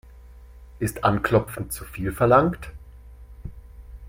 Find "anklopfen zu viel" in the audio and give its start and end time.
1.03-2.11